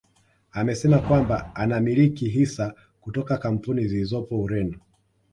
Amesema 0.51 0.99
kwamba 0.99 1.55
anamiliki 1.55 2.29
hisa 2.29 2.73
kutoka 3.01 3.37
kampuni 3.37 3.87
zilizopo 3.87 4.39
Ureno 4.41 4.79